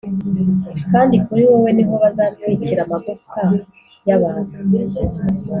[0.91, 3.41] kandi kuri wowe ni ho bazatwikira amagufwa
[4.07, 4.57] y’abantu